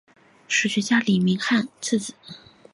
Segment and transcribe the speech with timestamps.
[0.47, 2.15] 史学家李铭汉次子。